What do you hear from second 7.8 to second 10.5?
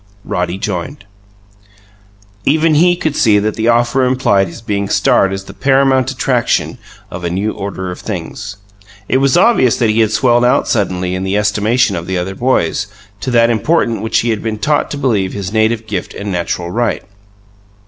of things. It was obvious that he had swelled